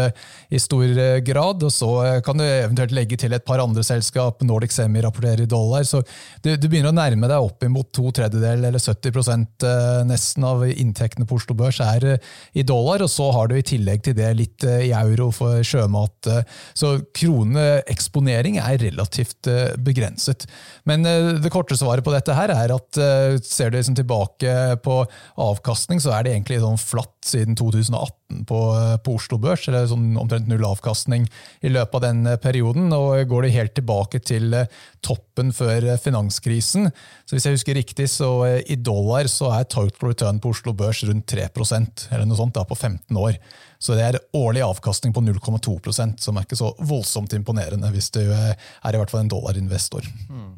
[0.54, 0.94] i stor
[1.26, 1.64] grad.
[1.64, 1.90] og Så
[2.26, 5.84] kan du eventuelt legge til et par andre selskap selskap, Nordic Semi rapporterer i dollar.
[5.84, 6.02] Så
[6.42, 10.64] du, du begynner å nærme deg opp imot to tredjedeler eller 70 eh, nesten av
[10.68, 12.18] inntektene på Oslo Børs er eh,
[12.52, 13.02] i dollar.
[13.02, 16.28] Og så har du i tillegg til det litt eh, i euro for sjømat.
[16.74, 19.48] Så kroneeksponering er relativt
[19.84, 20.46] begrenset.
[20.88, 22.98] Men det korte svaret på dette her er at
[23.44, 24.96] ser du liksom tilbake på
[25.40, 28.60] avkastning, så er det egentlig sånn flatt siden 2018 på,
[29.04, 29.66] på Oslo Børs.
[29.68, 31.26] Eller sånn omtrent null avkastning
[31.64, 32.92] i løpet av den perioden.
[32.94, 34.70] Og går det helt tilbake til eh,
[35.04, 36.90] toppen før eh, finanskrisen.
[37.24, 40.74] Så hvis jeg husker riktig, så eh, i dollar så er total return på Oslo
[40.76, 43.38] Børs rundt 3% eller noe sånt da, på 15 år.
[43.82, 48.22] Så det er årlig avkastning på 0,2% som er ikke så voldsomt imponerende hvis du
[48.24, 50.06] er i hvert fall en dollarinvestor.
[50.30, 50.52] Mm.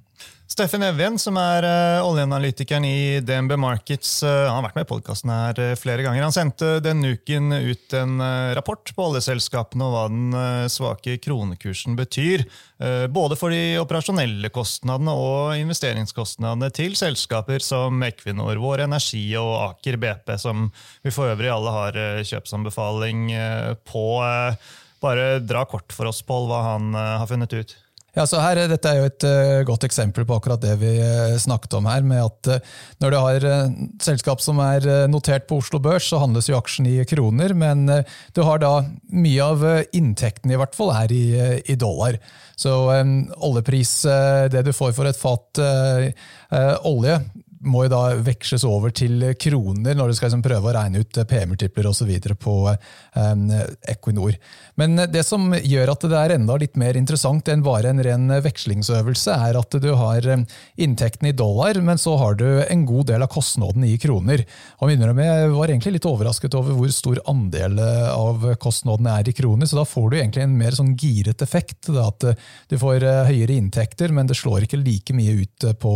[0.47, 4.89] Steffen Evjen, som er uh, oljeanalytikeren i DNB Markets, uh, han har vært med i
[4.89, 6.23] podkasten her uh, flere ganger.
[6.23, 8.23] Han sendte denne uken ut en
[8.55, 12.45] rapport på oljeselskapene og hva den svake kronekursen betyr.
[13.11, 19.99] både for de operasjonelle kostnadene og investeringskostnadene til selskaper som Equinor, Vår Energi og Aker
[20.01, 20.69] BP, som
[21.03, 23.33] vi for øvrig alle har kjøpsanbefaling
[23.89, 24.07] på.
[25.03, 27.77] Bare dra kort for oss, Pål, hva han har funnet ut.
[28.17, 31.37] Ja, så her, Dette er jo et uh, godt eksempel på akkurat det vi uh,
[31.37, 32.01] snakket om her.
[32.01, 33.47] med at uh, Når du har
[34.01, 37.53] selskap som er notert på Oslo Børs, så handles jo aksjen i kroner.
[37.53, 37.85] Men
[38.33, 41.25] du har da mye av inntekten i hvert fall er i,
[41.69, 42.17] i dollar.
[42.57, 43.93] Så um, oljepris,
[44.53, 45.61] det du får for et fat
[46.89, 47.19] olje,
[47.67, 51.21] må jo da veksles over til kroner når du skal liksom prøve å regne ut
[51.29, 52.13] P-multipler osv.
[52.41, 53.45] på um,
[53.89, 54.37] Equinor.
[54.77, 58.29] Men det som gjør at det er enda litt mer interessant enn bare en ren
[58.45, 60.27] vekslingsøvelse, er at du har
[60.77, 64.45] inntekten i dollar, men så har du en god del av kostnaden i kroner.
[64.81, 69.69] Og Jeg var egentlig litt overrasket over hvor stor andel av kostnadene er i kroner,
[69.69, 71.89] så da får du egentlig en mer sånn giret effekt.
[71.89, 72.37] Da, at
[72.71, 75.95] du får høyere inntekter, men det slår ikke like mye ut på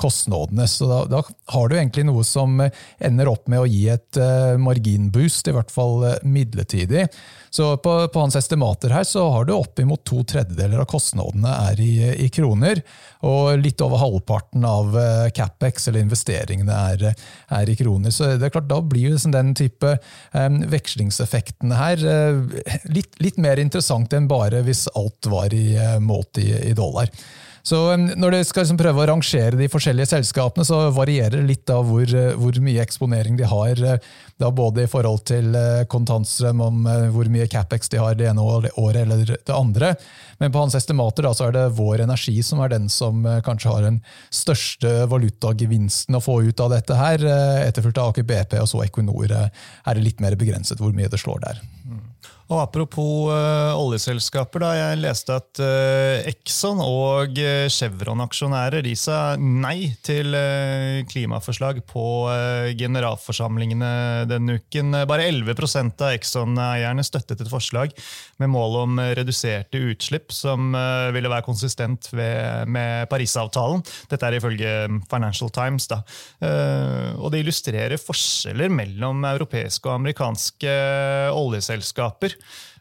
[0.00, 0.66] kostnadene.
[0.70, 1.22] Så da, da,
[1.54, 5.72] har du egentlig noe som ender opp med å gi et uh, marginboost, i hvert
[5.72, 7.06] fall uh, midlertidig.
[7.54, 11.82] Så på, på, hans estimater her så har du oppimot to tredjedeler av kostnadene er
[11.82, 11.92] i,
[12.24, 12.80] i, kroner,
[13.24, 14.98] og litt over halvparten av
[15.36, 17.14] CapEx, eller investeringene, er,
[17.46, 18.10] er, i kroner.
[18.10, 19.94] Så det er klart, da blir liksom den type
[20.34, 22.02] um, vekslingseffektene her
[22.90, 27.10] litt, litt, mer interessant enn bare hvis alt var i, målt i, i dollar.
[27.64, 31.70] Så Når du skal liksom prøve å rangere de forskjellige selskapene, så varierer det litt
[31.72, 33.80] av hvor, eh, hvor, mye eksponering de har.
[33.80, 38.28] Eh, da Både i forhold til eh, kontantstrøm, om hvor mye CapEx de har det
[38.28, 39.94] ene året eller det andre.
[40.38, 43.72] Men på hans estimater da, så er det Vår Energi som er den som kanskje
[43.72, 46.98] har den største valutagevinsten å få ut av dette.
[46.98, 47.24] her,
[47.64, 51.22] Etterfulgt av Aker BP og så Equinor er det litt mer begrenset hvor mye det
[51.22, 51.62] slår der.
[52.52, 54.60] Og Apropos uh, oljeselskaper.
[54.60, 60.36] da, Jeg leste at uh, Exxon og uh, Chevron-aksjonærer sa nei til
[61.08, 62.04] klimaforslag på
[62.78, 64.92] generalforsamlingene denne uken.
[65.08, 67.94] Bare 11% av Exxon-eierne støttet et forslag
[68.42, 70.76] med mål om reduserte utslipp, som
[71.14, 73.82] ville være konsistent ved, med Parisavtalen.
[74.10, 74.74] Dette er ifølge
[75.10, 75.88] Financial Times.
[75.90, 76.00] da.
[77.18, 80.78] og Det illustrerer forskjeller mellom europeiske og amerikanske
[81.34, 82.33] oljeselskaper.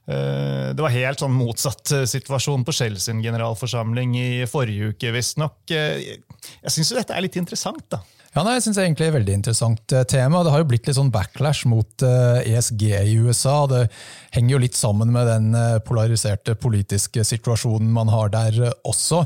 [0.03, 5.13] Eh, det var helt sånn motsatt eh, situasjon på Shell sin generalforsamling i forrige uke,
[5.15, 5.61] visstnok.
[5.71, 7.85] Eh, jeg syns dette er litt interessant.
[7.93, 8.01] da.
[8.33, 10.41] Ja, nei, jeg synes det er egentlig et veldig interessant tema.
[10.41, 13.59] Det har jo blitt litt sånn backlash mot ESG e i USA.
[13.69, 13.83] Det
[14.33, 15.53] henger jo litt sammen med den
[15.85, 18.57] polariserte politiske situasjonen man har der
[18.89, 19.21] også.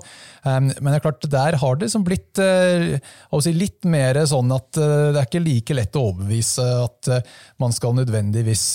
[0.47, 2.97] Men det er klart, der har det liksom blitt eh,
[3.43, 7.33] si, litt mer sånn at eh, det er ikke like lett å overbevise at eh,
[7.61, 8.65] man skal nødvendigvis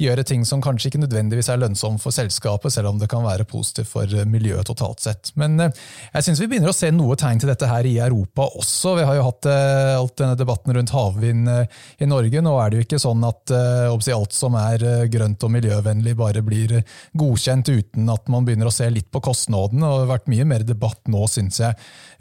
[0.00, 3.46] gjøre ting som kanskje ikke nødvendigvis er lønnsomme for selskapet, selv om det kan være
[3.48, 5.32] positivt for miljøet totalt sett.
[5.40, 8.96] Men jeg syns vi begynner å se noe tegn til dette her i Europa også.
[8.98, 9.50] Vi har jo hatt
[9.94, 12.42] alt denne debatten rundt havvind i Norge.
[12.44, 16.76] Nå er det jo ikke sånn at alt som er grønt og miljøvennlig, bare blir
[17.18, 19.84] godkjent uten at man begynner å se litt på kostnadene.
[19.84, 21.76] Det har vært mye mer debatt nå, syns jeg,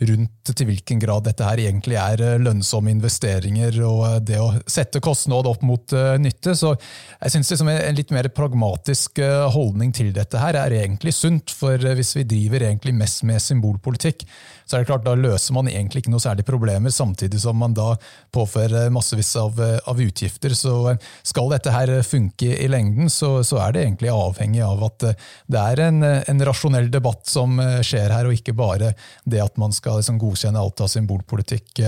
[0.10, 4.49] rundt til hvilken grad dette her egentlig er eh, lønnsomme investeringer og eh, det å
[4.69, 6.56] sette kostnad opp mot nytte.
[6.58, 9.21] Så jeg syns liksom en litt mer pragmatisk
[9.53, 11.53] holdning til dette her er egentlig sunt.
[11.53, 14.25] For hvis vi driver egentlig mest med symbolpolitikk,
[14.65, 17.76] så er det klart da løser man egentlig ikke noe særlig problemer, samtidig som man
[17.78, 17.93] da
[18.34, 20.56] påfører massevis av, av utgifter.
[20.58, 20.95] Så
[21.26, 25.08] skal dette her funke i lengden, så, så, er det egentlig avhengig av at
[25.52, 29.76] det er en, en rasjonell debatt som skjer her, og ikke bare det at man
[29.76, 31.84] skal liksom godkjenne alt av symbolpolitikk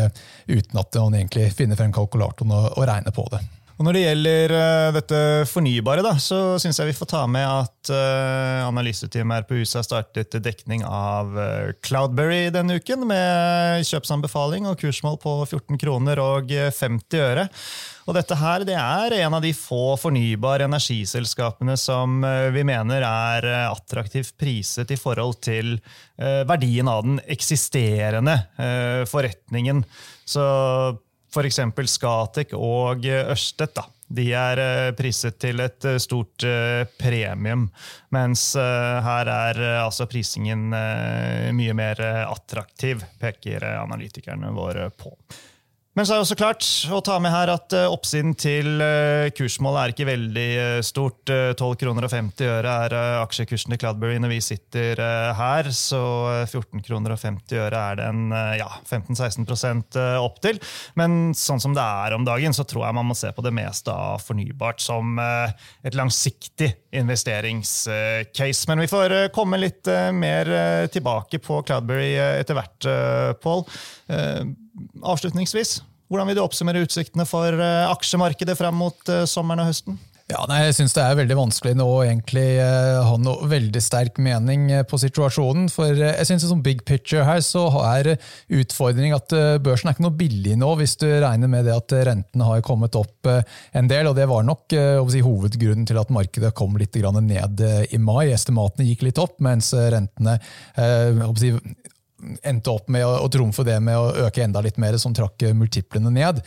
[0.47, 3.43] uten at man egentlig finner frem kalkulatoren og, og regner på det.
[3.75, 5.17] Og Når det gjelder uh, dette
[5.51, 9.83] fornybare, da, så syns jeg vi får ta med at uh, analyseteamet her på har
[9.83, 16.55] startet dekning av uh, Cloudberry denne uken, med kjøpsanbefaling og kursmål på 14 kroner og
[16.55, 17.49] 50 øre.
[18.07, 22.19] Og dette her det er en av de få fornybare energiselskapene som
[22.53, 25.79] vi mener er attraktivt priset i forhold til
[26.45, 28.37] verdien av den eksisterende
[29.09, 29.81] forretningen.
[30.29, 30.45] Så
[31.35, 31.59] f.eks.
[31.91, 33.83] Skatek og Ørstedt.
[34.07, 37.65] De er eh, priset til et eh, stort eh, premium,
[38.13, 40.69] mens her er altså prisingen
[41.55, 45.11] mye mer attraktiv, peker analytikerne våre på.
[45.95, 49.31] Men så er det også klart å ta med her at uh, oppsiden til uh,
[49.31, 51.21] kursmålet er ikke veldig uh, stort.
[51.25, 54.99] 12 kroner og 50 øre er aksjekursen til Cloudberry når vi sitter
[55.37, 55.69] her.
[55.71, 56.01] Så
[56.43, 60.59] 14 kroner og 50 øre er det en ja, 15-16 opp til.
[60.99, 63.53] Men sånn som det er om dagen, så tror jeg man må se på det
[63.55, 68.69] meste av fornybart som et langsiktig investeringscase.
[68.69, 70.51] Men vi får komme litt mer
[70.93, 72.91] tilbake på Cloudberry etter hvert,
[73.41, 73.65] Pål.
[75.05, 75.79] Avslutningsvis,
[76.11, 79.97] hvordan vil du oppsummere utsiktene for eh, aksjemarkedet frem mot eh, sommeren og høsten?
[80.25, 84.15] Ja, nei, jeg syns det er veldig vanskelig nå egentlig uh, ha noe veldig sterk
[84.17, 85.67] mening på situasjonen.
[85.69, 88.15] For jeg synes som big picture her så er
[88.49, 92.49] utfordringen at børsen er ikke noe billig nå, hvis du regner med det at rentene
[92.49, 94.09] har kommet opp en del.
[94.09, 94.73] og Det var nok
[95.13, 97.61] si, hovedgrunnen til at markedet kom litt ned
[97.93, 98.31] i mai.
[98.33, 100.39] Estimatene gikk litt opp, mens rentene
[101.37, 101.53] si,
[102.43, 105.47] endte opp med å, å trumfe det med å øke enda litt mer, som trakk
[105.57, 106.41] multiplene ned.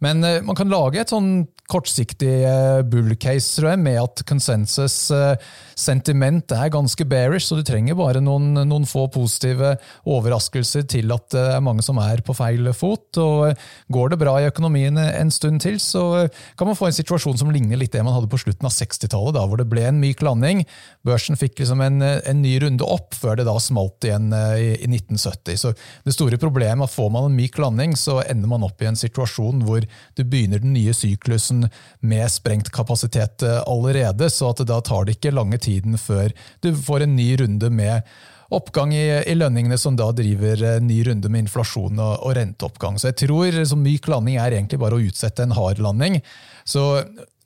[0.00, 4.96] Men man kan lage et sånn kortsiktig eh, bull case tror jeg, med at konsensus
[5.14, 5.34] eh,
[5.78, 9.76] sentiment er ganske bearish, så du trenger bare noen, noen, få positive
[10.08, 13.20] overraskelser til at det er mange som er på feil fot.
[13.22, 13.56] og
[13.92, 16.26] Går det bra i økonomien en stund til, så
[16.58, 19.40] kan man få en situasjon som ligner litt det man hadde på slutten av 60-tallet,
[19.40, 20.64] hvor det ble en myk landing.
[21.06, 24.68] Børsen fikk liksom en, en, ny runde opp før det da smalt igjen eh, i,
[24.80, 25.60] i 1970.
[25.60, 25.74] Så
[26.06, 28.88] Det store problemet er at får man en myk landing, så ender man opp i
[28.90, 31.59] en situasjon hvor du begynner den nye syklusen
[32.00, 36.34] med sprengt kapasitet eh, allerede, så at da tar det ikke lange tiden før
[36.64, 38.06] du får en ny runde med
[38.50, 42.36] oppgang i, i lønningene, som da driver en eh, ny runde med inflasjon og, og
[42.38, 42.98] renteoppgang.
[42.98, 46.18] Så jeg tror så myk landing er egentlig bare å utsette en hard landing.
[46.66, 46.86] Så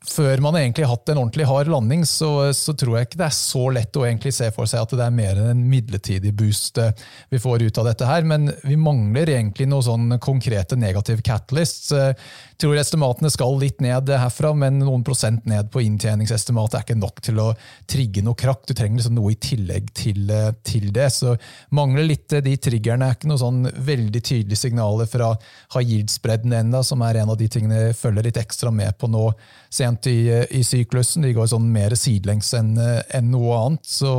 [0.09, 3.26] før man egentlig har hatt en ordentlig hard landing, så, så, tror jeg ikke det
[3.26, 6.34] er så lett å egentlig se for seg at det er mer enn en midlertidig
[6.36, 6.92] boost eh,
[7.32, 8.26] vi får ut av dette her.
[8.28, 11.92] Men vi mangler egentlig noen sånn konkrete negative catalysts.
[11.96, 12.12] Eh,
[12.61, 17.24] tror estimatene skal litt ned herfra, men noen prosent ned på inntjeningsestimatet er ikke nok
[17.24, 17.48] til å
[17.90, 18.66] trigge noe krakk.
[18.68, 21.09] Du trenger liksom noe i tillegg til, eh, til, det.
[21.16, 21.34] Så
[21.74, 23.09] mangler litt de triggerne.
[23.09, 25.32] er ikke noen sånn veldig tydelige signaler fra
[25.74, 29.09] high yield-spredden enda, som er en av de tingene jeg følger litt ekstra med på
[29.09, 29.30] nå
[29.75, 30.18] sent i,
[30.55, 31.25] i syklusen.
[31.27, 33.85] De går sånn mer sidelengs enn en noe annet.
[33.89, 34.12] Så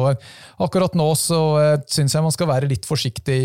[0.62, 3.40] akkurat nå så eh, syns jeg man skal være litt forsiktig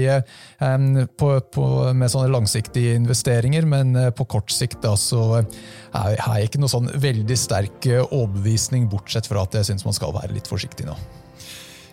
[1.21, 1.65] på, på,
[1.97, 5.41] med sånne langsiktige investeringer, men på kort sikt da, så
[5.95, 10.15] har jeg ikke noe sånn veldig sterk overbevisning, bortsett fra at jeg syns man skal
[10.17, 10.99] være litt forsiktig nå.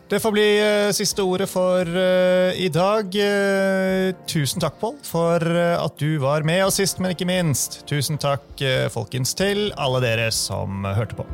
[0.09, 3.11] Det får bli uh, siste ordet for uh, i dag.
[3.11, 6.63] Uh, tusen takk, Pål, for at du var med.
[6.63, 11.27] oss sist, men ikke minst, tusen takk folkens til alle dere som hørte på.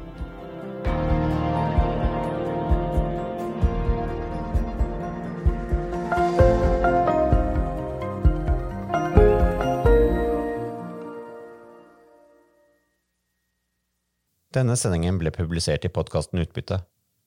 [14.53, 16.81] Denne sendingen ble publisert i podkasten Utbytte.